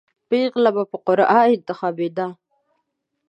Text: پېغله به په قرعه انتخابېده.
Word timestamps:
پېغله 0.29 0.69
به 0.75 0.83
په 0.91 0.97
قرعه 1.05 1.39
انتخابېده. 1.55 2.27